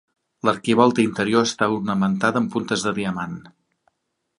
[0.47, 3.39] L'arquivolta interior està ornamentada amb puntes de diamant.